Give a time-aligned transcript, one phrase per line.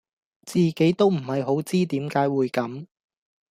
[0.47, 2.87] 自己都唔係好知點解會咁